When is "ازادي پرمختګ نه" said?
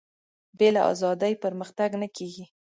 0.91-2.07